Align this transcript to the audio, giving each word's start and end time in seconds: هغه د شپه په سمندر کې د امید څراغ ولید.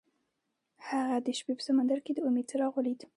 هغه 0.87 1.15
د 1.25 1.27
شپه 1.37 1.53
په 1.57 1.63
سمندر 1.67 1.99
کې 2.05 2.11
د 2.13 2.19
امید 2.27 2.45
څراغ 2.51 2.73
ولید. 2.77 3.01